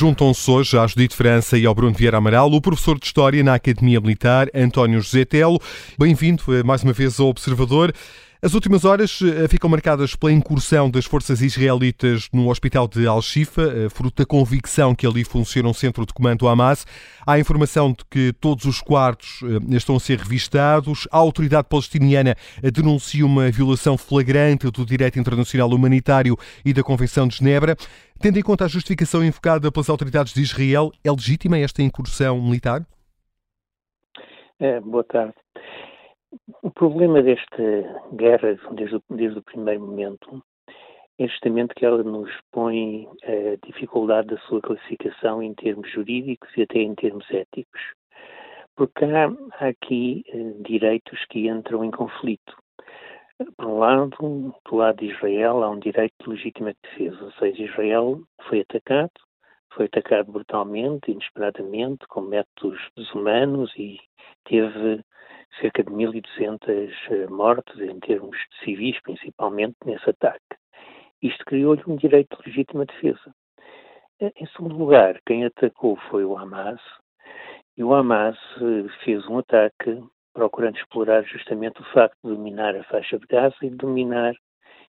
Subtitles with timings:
[0.00, 3.56] Juntam-se hoje à Judite França e ao Bruno Vieira Amaral o professor de História na
[3.56, 5.60] Academia Militar, António José Telo.
[5.98, 7.92] Bem-vindo eh, mais uma vez ao Observador.
[8.42, 13.60] As últimas horas eh, ficam marcadas pela incursão das forças israelitas no hospital de Al-Shifa,
[13.60, 16.86] eh, fruto da convicção que ali funciona um centro de comando do Hamas.
[17.26, 21.06] Há informação de que todos os quartos eh, estão a ser revistados.
[21.12, 22.34] A autoridade palestiniana
[22.72, 27.76] denuncia uma violação flagrante do direito internacional humanitário e da Convenção de Genebra.
[28.20, 32.86] Tendo em conta a justificação invocada pelas autoridades de Israel, é legítima esta incursão militar?
[34.58, 35.34] É, boa tarde.
[36.62, 37.62] O problema desta
[38.12, 40.42] guerra, desde o, desde o primeiro momento,
[41.18, 46.62] é justamente que ela nos põe a dificuldade da sua classificação em termos jurídicos e
[46.62, 47.80] até em termos éticos.
[48.74, 49.26] Porque há,
[49.58, 52.56] há aqui eh, direitos que entram em conflito.
[53.56, 57.64] Por um lado, do lado de Israel, há um direito de legítima defesa, ou seja,
[57.64, 59.12] Israel foi atacado,
[59.74, 63.98] foi atacado brutalmente, inesperadamente, com métodos desumanos e
[64.44, 65.02] teve
[65.60, 70.56] cerca de 1.200 eh, mortes em termos civis, principalmente, nesse ataque.
[71.22, 73.34] Isto criou-lhe um direito de legítima defesa.
[74.20, 76.80] Eh, em segundo lugar, quem atacou foi o Hamas,
[77.76, 82.84] e o Hamas eh, fez um ataque procurando explorar justamente o facto de dominar a
[82.84, 84.34] faixa de Gaza e de dominar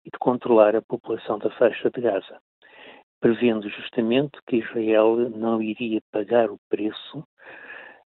[0.04, 2.40] e de controlar a população da faixa de Gaza,
[3.20, 7.24] prevendo justamente que Israel não iria pagar o preço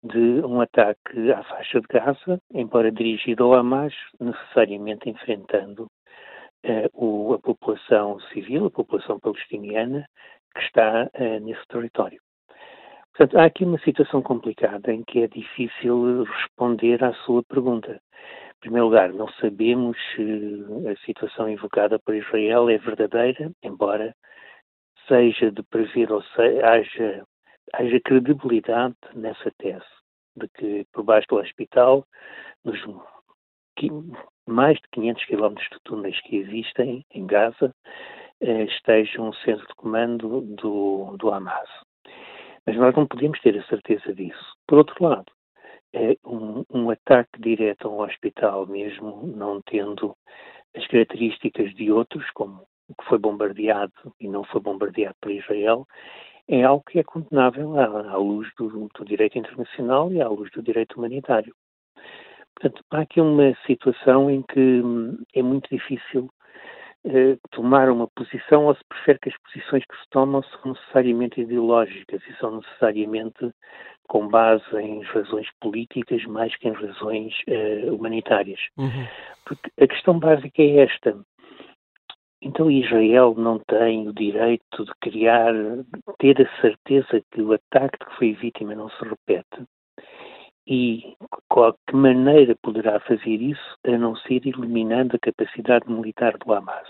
[0.03, 5.87] de um ataque à faixa de Gaza, embora dirigido ao Hamas, necessariamente enfrentando
[6.65, 10.07] uh, o, a população civil, a população palestiniana
[10.53, 12.19] que está uh, nesse território.
[13.13, 17.91] Portanto, há aqui uma situação complicada em que é difícil responder à sua pergunta.
[17.91, 24.15] Em primeiro lugar, não sabemos se a situação invocada por Israel é verdadeira, embora
[25.07, 27.23] seja de prever ou seja, haja
[27.73, 29.85] haja credibilidade nessa tese
[30.35, 32.05] de que por baixo do hospital,
[32.63, 32.79] nos
[34.47, 37.73] mais de 500 quilómetros de túneis que existem em Gaza,
[38.41, 41.69] eh, esteja um centro de comando do, do Hamas.
[42.65, 44.53] Mas nós não podemos ter a certeza disso.
[44.67, 45.31] Por outro lado,
[45.93, 50.15] é um, um ataque direto a um hospital, mesmo não tendo
[50.75, 55.87] as características de outros, como o que foi bombardeado e não foi bombardeado por Israel,
[56.49, 60.51] é algo que é condenável à, à luz do, do, direito internacional e à luz
[60.51, 61.53] do direito humanitário.
[62.55, 66.29] Portanto, há aqui uma situação em que hum, é muito difícil
[67.05, 71.39] eh, tomar uma posição ou se prefere que as posições que se tomam são necessariamente
[71.39, 73.53] ideológicas e são necessariamente
[74.07, 78.59] com base em razões políticas mais que em razões eh, humanitárias.
[78.75, 79.07] Uhum.
[79.45, 81.15] Porque a questão básica é esta.
[82.41, 85.53] Então Israel não tem o direito de criar,
[86.19, 89.67] ter a certeza que o ataque de que foi vítima não se repete.
[90.65, 91.17] E
[91.49, 96.87] qual que maneira poderá fazer isso a não ser eliminando a capacidade militar do Hamas?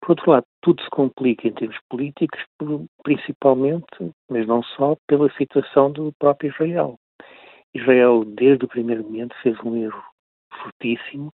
[0.00, 2.44] Por outro lado, tudo se complica em termos políticos,
[3.02, 6.98] principalmente, mas não só, pela situação do próprio Israel.
[7.74, 10.04] Israel, desde o primeiro momento, fez um erro
[10.62, 11.32] fortíssimo,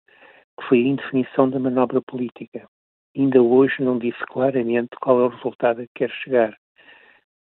[0.60, 2.68] que foi a indefinição da manobra política
[3.20, 6.58] ainda hoje não disse claramente qual é o resultado a que quer chegar,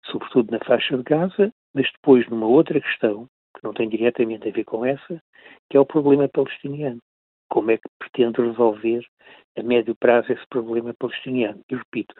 [0.04, 3.26] sobretudo na faixa de Gaza, mas depois numa outra questão,
[3.56, 5.22] que não tem diretamente a ver com essa,
[5.70, 7.00] que é o problema palestiniano.
[7.48, 9.06] Como é que pretende resolver
[9.56, 11.60] a médio prazo esse problema palestiniano?
[11.70, 12.14] E repito,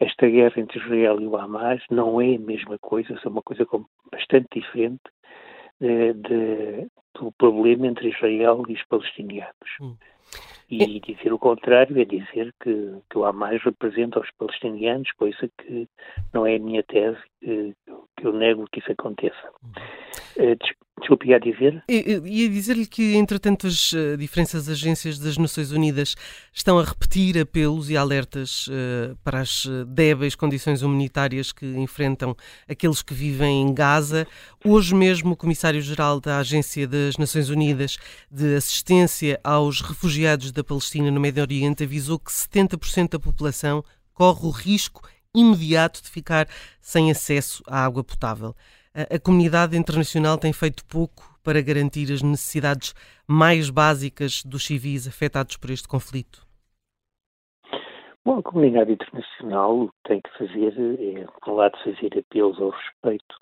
[0.00, 3.66] esta guerra entre Israel e o Hamas não é a mesma coisa, é uma coisa
[4.10, 5.02] bastante diferente
[5.80, 9.54] de, eh, de, do problema entre Israel e os palestinianos.
[9.80, 9.96] Hum.
[10.70, 15.86] E dizer o contrário é dizer que, que o Hamas representa os palestinianos, coisa que
[16.32, 17.92] não é a minha tese, que, que
[18.22, 19.50] eu nego que isso aconteça.
[20.36, 20.56] Uh,
[21.00, 21.82] Desculpe, ia dizer?
[21.88, 26.14] Ia dizer-lhe que, entre tantas uh, diferenças, agências das Nações Unidas
[26.52, 32.36] estão a repetir apelos e alertas uh, para as débeis condições humanitárias que enfrentam
[32.68, 34.26] aqueles que vivem em Gaza.
[34.64, 37.98] Hoje mesmo, o Comissário-Geral da Agência das Nações Unidas
[38.30, 43.84] de Assistência aos Refugiados da Palestina no Médio Oriente avisou que 70% da população
[44.14, 45.02] corre o risco
[45.34, 46.46] imediato de ficar
[46.80, 48.54] sem acesso à água potável
[48.94, 52.94] a, comunidade internacional tem feito pouco para garantir as necessidades
[53.26, 56.46] mais básicas dos civis afetados por este conflito?
[58.24, 63.34] Bom, a comunidade internacional tem que fazer, é, por um lado, fazer apelos ao respeito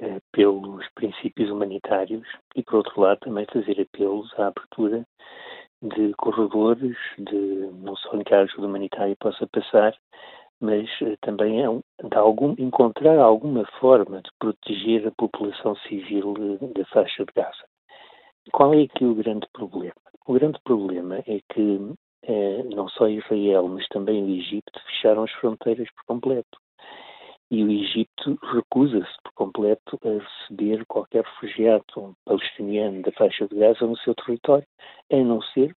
[0.00, 5.04] é, pelos princípios humanitários e, por outro lado, também fazer apelos à abertura
[5.82, 9.92] de corredores, de não só em que a ajuda humanitária possa passar,
[10.60, 16.34] mas uh, também é de algum, encontrar alguma forma de proteger a população civil
[16.74, 17.64] da faixa de Gaza.
[18.52, 19.94] Qual é aqui o grande problema?
[20.26, 21.94] O grande problema é que
[22.74, 26.58] não só Israel, mas também o Egito fecharam as fronteiras por completo
[27.50, 33.86] e o Egito recusa-se por completo a receber qualquer refugiado palestiniano da faixa de Gaza
[33.86, 34.66] no seu território,
[35.10, 35.74] a não ser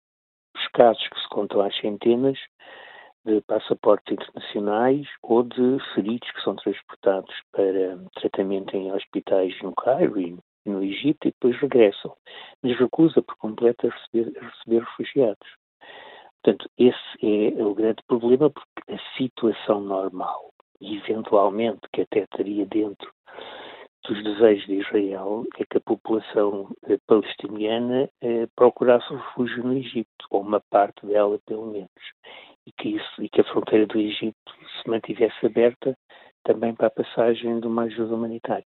[0.57, 2.39] os casos que se contam às centenas
[3.25, 10.21] de passaportes internacionais ou de feridos que são transportados para tratamento em hospitais no Cairo
[10.21, 12.15] e no Egito e depois regressam,
[12.63, 15.49] mas recusa por completo a receber, a receber refugiados.
[16.43, 20.51] Portanto, esse é o grande problema, porque a situação normal
[20.81, 23.13] eventualmente, que até estaria dentro
[24.09, 30.09] dos desejos de Israel, é que a população eh, palestiniana eh, procurasse refúgio no Egito,
[30.31, 31.91] ou uma parte dela, pelo menos,
[32.67, 34.37] e que, isso, e que a fronteira do Egito
[34.83, 35.97] se mantivesse aberta
[36.45, 38.67] também para a passagem de uma ajuda humanitária.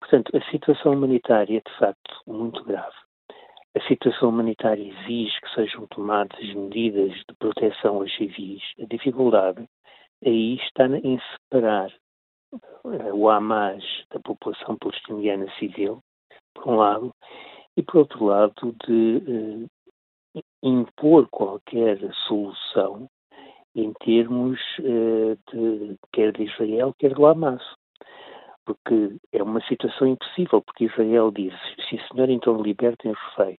[0.00, 2.96] Portanto, a situação humanitária é, de facto, muito grave.
[3.76, 8.62] A situação humanitária exige que sejam tomadas medidas de proteção aos civis.
[8.80, 9.68] A dificuldade
[10.24, 11.92] aí está em separar
[12.52, 16.00] eh, o Hamas da população palestiniana civil,
[16.54, 17.14] por um lado,
[17.76, 19.66] e por outro lado, de eh,
[20.62, 23.08] impor qualquer solução
[23.74, 27.62] em termos eh, de, quer de Israel, quer do Hamas.
[28.64, 31.54] Porque é uma situação impossível, porque Israel diz,
[31.88, 33.58] sim senhor, então libertem os reféns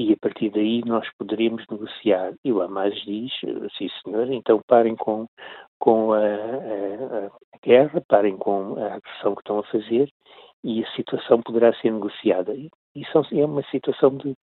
[0.00, 2.32] e a partir daí nós poderemos negociar.
[2.44, 3.32] E o Hamas diz,
[3.76, 5.26] sim senhor, então parem com,
[5.78, 10.10] com a, a, a, guerra, parem com a agressão que estão a fazer
[10.64, 12.54] e a situação poderá ser negociada.
[12.54, 12.70] E
[13.32, 14.34] é uma situação de,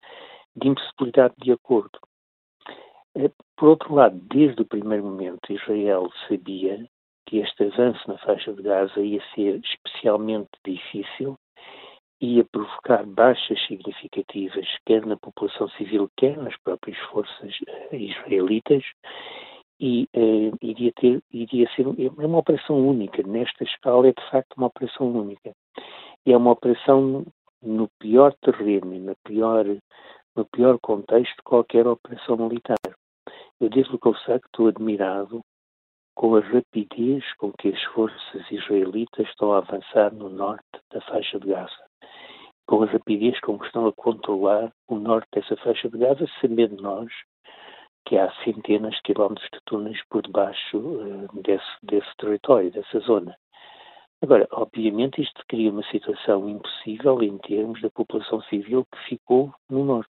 [0.56, 1.98] de impossibilidade de acordo.
[3.16, 6.86] Eh, por outro lado, desde o primeiro momento, Israel sabia
[7.26, 11.36] que este avanço na faixa de Gaza ia ser especialmente difícil
[12.20, 17.54] ia provocar baixas significativas, quer na população civil, quer nas próprias forças
[17.92, 18.82] uh, israelitas,
[19.78, 23.22] e uh, iria, ter, iria ser é uma operação única.
[23.22, 25.52] Nesta escala, é de facto uma operação única.
[26.24, 27.26] É uma operação
[27.62, 29.66] no pior terreno, na pior,
[30.36, 32.76] no pior contexto de qualquer operação militar.
[33.58, 35.40] Eu devo confessar que estou admirado
[36.14, 41.40] com a rapidez com que as forças israelitas estão a avançar no norte da faixa
[41.40, 41.86] de Gaza
[42.66, 46.82] com a rapidez com que estão a controlar o norte dessa faixa de Gaza, sabendo
[46.82, 47.10] nós
[48.04, 53.36] que há centenas de quilómetros de túneis por debaixo uh, desse, desse território, dessa zona.
[54.26, 59.84] Agora, obviamente, isto cria uma situação impossível em termos da população civil que ficou no
[59.84, 60.10] norte.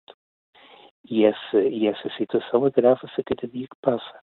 [1.10, 4.20] E essa, e essa situação agrava-se a cada dia que passa.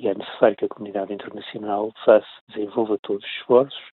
[0.00, 3.90] E é necessário que a comunidade internacional faça, desenvolva todos os esforços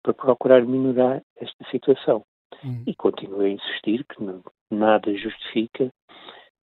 [0.00, 2.22] para procurar minorar esta situação.
[2.64, 2.84] Hum.
[2.86, 4.40] E continuo a insistir que não,
[4.70, 5.90] nada justifica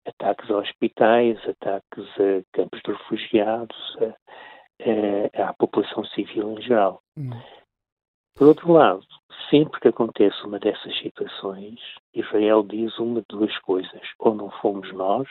[0.07, 7.03] ataques a hospitais, ataques a campos de refugiados, a, a, à população civil em geral.
[7.19, 7.31] Hum.
[8.37, 9.05] Por outro lado,
[9.49, 11.79] sempre que acontece uma dessas situações,
[12.13, 14.03] Israel diz uma de duas coisas.
[14.19, 15.29] Ou não fomos nós,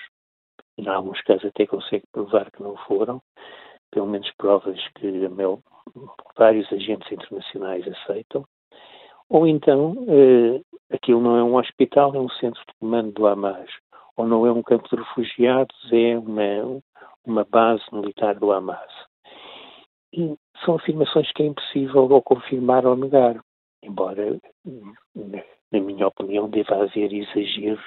[0.78, 3.22] em alguns casos até consegue provar que não foram,
[3.92, 5.62] pelo menos provas que meu,
[6.38, 8.46] vários agentes internacionais aceitam,
[9.30, 10.62] ou então, eh,
[10.94, 13.70] aquilo não é um hospital, é um centro de comando do Hamas.
[14.16, 16.82] Ou não é um campo de refugiados, é uma,
[17.26, 18.92] uma base militar do Hamas.
[20.14, 23.40] E são afirmações que é impossível ou confirmar ou negar,
[23.84, 24.38] embora,
[25.72, 27.82] na minha opinião, deva haver exageros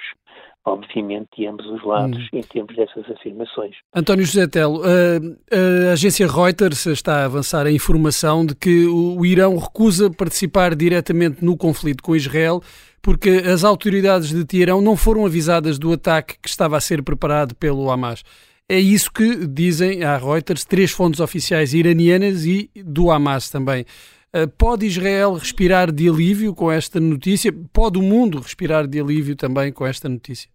[0.67, 2.39] obviamente, de ambos os lados hum.
[2.39, 3.75] em termos dessas afirmações.
[3.95, 9.17] António José Telo, a, a, agência Reuters está a avançar a informação de que o,
[9.17, 12.61] o Irão recusa participar diretamente no conflito com Israel
[13.01, 17.55] porque as autoridades de Teherão não foram avisadas do ataque que estava a ser preparado
[17.55, 18.21] pelo Hamas.
[18.69, 23.85] É isso que dizem à Reuters três fontes oficiais iranianas e do Hamas também.
[24.33, 27.49] Eh, pode Israel respirar de alívio com esta notícia?
[27.73, 30.51] Pode o mundo respirar de alívio também com esta notícia?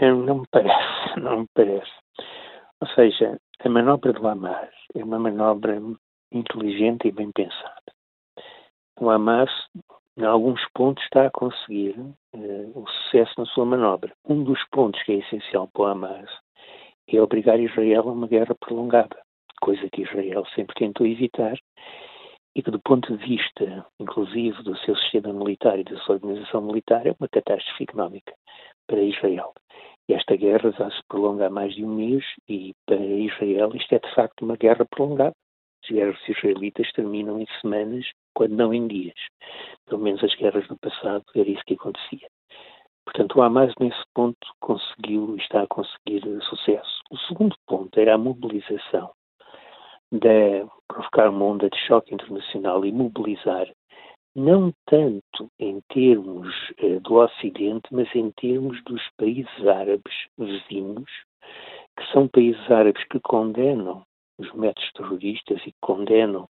[0.00, 1.92] Não me parece, não me parece.
[2.80, 5.80] Ou seja, a manobra do Hamas é uma manobra
[6.32, 7.92] inteligente e bem pensada.
[8.98, 9.50] O Hamas,
[10.16, 14.12] em alguns pontos, está a conseguir uh, o sucesso na sua manobra.
[14.26, 16.30] Um dos pontos que é essencial para o Hamas
[17.08, 19.16] é obrigar Israel a uma guerra prolongada,
[19.60, 21.56] coisa que Israel sempre tentou evitar
[22.56, 26.62] e que, do ponto de vista, inclusive, do seu sistema militar e da sua organização
[26.62, 28.32] militar, é uma catástrofe económica
[28.86, 29.52] para Israel.
[30.08, 33.98] Esta guerra já se prolonga há mais de um mês e para Israel isto é
[33.98, 35.34] de facto uma guerra prolongada.
[35.82, 39.18] As guerras israelitas terminam em semanas, quando não em dias.
[39.86, 42.28] Pelo menos as guerras do passado era isso que acontecia.
[43.04, 47.00] Portanto, o Hamas, nesse ponto, conseguiu e está a conseguir sucesso.
[47.10, 49.12] O segundo ponto era a mobilização,
[50.10, 53.66] de provocar uma onda de choque internacional e mobilizar,
[54.34, 61.10] não tanto em termos eh, do Ocidente, mas em termos dos países árabes vizinhos,
[61.96, 64.04] que são países árabes que condenam
[64.38, 66.48] os métodos terroristas e que condenam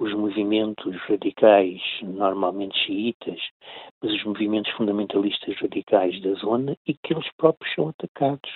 [0.00, 3.38] os movimentos radicais, normalmente xiitas,
[4.02, 8.50] mas os movimentos fundamentalistas radicais da zona e que eles próprios são atacados.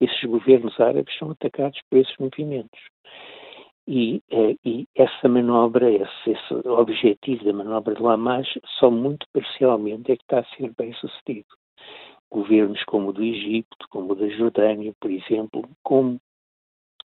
[0.00, 2.80] Esses governos árabes são atacados por esses movimentos.
[3.86, 10.12] E, eh, e essa manobra, esse, esse, objetivo da manobra de Hamas, só muito parcialmente
[10.12, 11.48] é que está a ser bem sucedido.
[12.30, 16.18] Governos como o do Egito, como o da Jordânia, por exemplo, como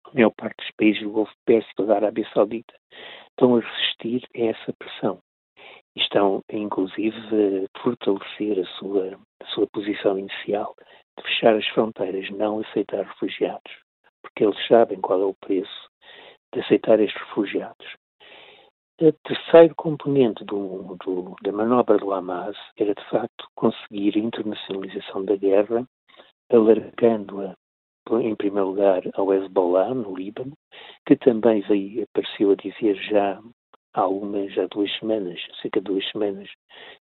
[0.06, 2.74] a maior parte dos países do Golfo Pérsico, da Arábia Saudita,
[3.30, 5.20] estão a resistir a essa pressão.
[5.96, 7.18] Estão, inclusive,
[7.66, 10.76] a fortalecer a sua, a sua posição inicial
[11.18, 13.72] de fechar as fronteiras, não aceitar refugiados,
[14.22, 15.90] porque eles sabem qual é o preço
[16.54, 17.86] de aceitar estes refugiados.
[19.02, 25.26] O terceiro componente do, do, da manobra do Hamas era, de facto, conseguir a internacionalização
[25.26, 25.88] da guerra,
[26.52, 27.56] alargando-a
[28.12, 30.54] em primeiro lugar, ao Hezbollah, no Líbano,
[31.06, 33.42] que também veio, apareceu a dizer já
[33.94, 36.50] há algumas, já duas semanas, cerca de duas semanas,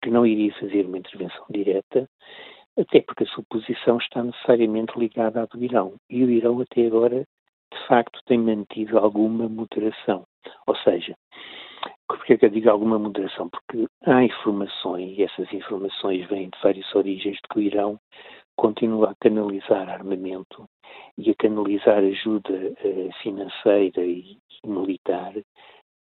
[0.03, 2.09] que não iria fazer uma intervenção direta,
[2.79, 5.95] até porque a sua posição está necessariamente ligada à do Irão.
[6.11, 7.25] E o Irão, até agora,
[7.73, 10.25] de facto, tem mantido alguma moderação.
[10.67, 11.15] Ou seja,
[12.07, 13.49] por que é que eu digo alguma moderação?
[13.49, 17.99] Porque há informações, e essas informações vêm de várias origens, de que o Irão
[18.57, 20.69] continua a canalizar armamento
[21.19, 25.35] e a canalizar ajuda uh, financeira e, e militar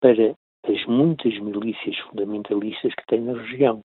[0.00, 0.34] para
[0.66, 3.80] as muitas milícias fundamentalistas que tem na região.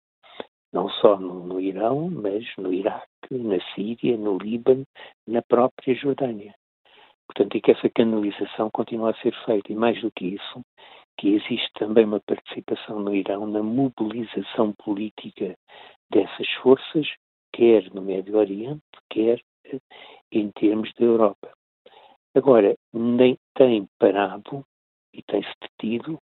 [0.72, 4.84] Não só no, no, Irão, mas no Iraque, na Síria, no Líbano,
[5.26, 6.54] na própria Jordânia.
[7.26, 9.72] Portanto, e que essa canalização continua a ser feita.
[9.72, 10.60] E mais do que isso,
[11.18, 15.56] que existe também uma participação no Irão na mobilização política
[16.10, 17.06] dessas forças
[17.56, 19.80] quer no Médio Oriente, quer eh,
[20.30, 21.50] em termos da Europa.
[22.34, 24.62] Agora, nem tem parado
[25.14, 26.18] e tem-se detido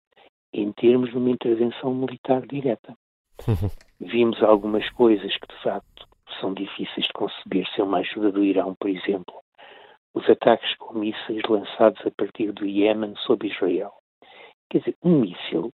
[0.51, 2.95] em termos de uma intervenção militar direta.
[4.01, 6.07] Vimos algumas coisas que, de facto,
[6.41, 9.35] são difíceis de conceber sem uma ajuda do Irão, por exemplo.
[10.15, 13.93] Os ataques com mísseis lançados a partir do Iémen sobre Israel.
[14.71, 15.69] Quer dizer, um míssil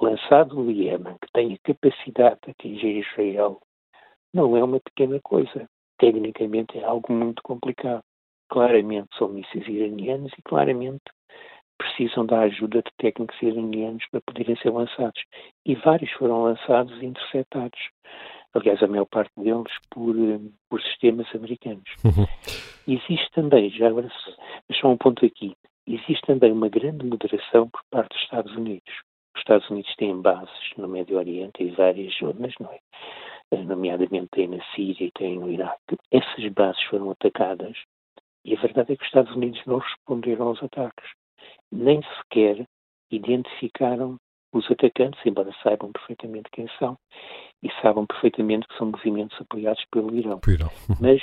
[0.00, 3.60] lançado no Iémen que tem a capacidade de atingir Israel
[4.32, 5.68] não é uma pequena coisa.
[5.98, 8.02] Tecnicamente é algo muito complicado.
[8.48, 11.02] Claramente são mísseis iranianos e claramente
[11.78, 15.22] precisam da ajuda de técnicos iranianos para poderem ser lançados.
[15.64, 17.78] E vários foram lançados e interceptados.
[18.54, 21.88] Aliás, a maior parte deles por, eh, por sistemas americanos.
[22.04, 22.26] Uhum.
[22.88, 24.10] Existe também, já agora,
[24.80, 25.54] só um ponto aqui,
[25.86, 28.92] existe também uma grande moderação por parte dos Estados Unidos.
[29.34, 32.78] Os Estados Unidos têm bases no Médio Oriente e várias zonas, não é?
[33.56, 37.76] Nomeadamente tem na Síria e tem no Iraque, essas bases foram atacadas
[38.44, 41.10] e a verdade é que os Estados Unidos não responderam aos ataques.
[41.70, 42.66] Nem sequer
[43.10, 44.16] identificaram
[44.52, 46.96] os atacantes, embora saibam perfeitamente quem são
[47.62, 50.40] e saibam perfeitamente que são movimentos apoiados pelo Irão.
[50.46, 50.70] Irão.
[51.00, 51.22] Mas,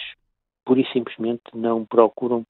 [0.64, 2.46] pura e simplesmente, não procuram,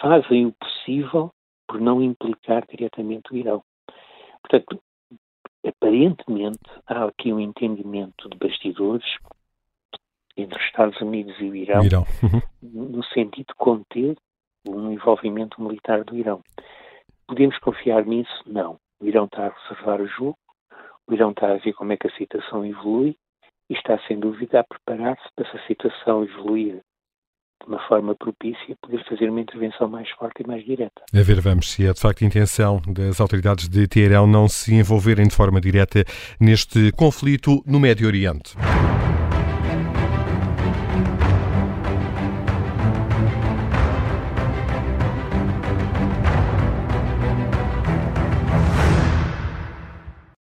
[0.00, 1.30] fazem o possível
[1.66, 3.62] por não implicar diretamente o Irão.
[4.42, 4.82] Portanto,
[5.68, 9.04] aparentemente há aqui um entendimento de bastidores
[10.36, 12.06] entre os Estados Unidos e o Irão, Irão.
[12.62, 12.88] Uhum.
[12.88, 14.16] no sentido de conter
[14.66, 16.42] um envolvimento militar do Irão.
[17.26, 18.42] Podemos confiar nisso?
[18.46, 18.78] Não.
[19.00, 20.38] O Irão está a observar o jogo,
[21.06, 23.16] o Irão está a ver como é que a situação evolui
[23.68, 26.80] e está, sem dúvida, a preparar-se para essa situação evoluir
[27.62, 31.02] de uma forma propícia, poder fazer uma intervenção mais forte e mais direta.
[31.14, 34.74] A ver, vamos se é de facto a intenção das autoridades de Teherão não se
[34.74, 36.04] envolverem de forma direta
[36.40, 38.54] neste conflito no Médio Oriente.